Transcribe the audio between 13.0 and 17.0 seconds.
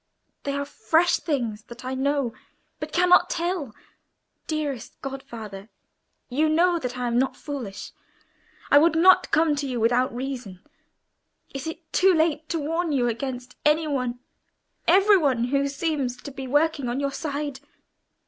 against any one, every one who seems to be working on